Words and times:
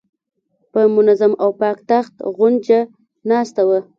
په 0.71 0.81
منظم 0.95 1.31
او 1.43 1.49
پاک 1.59 1.77
تخت 1.89 2.13
غونجه 2.35 2.79
ناسته 3.29 3.61
وه. 3.67 3.79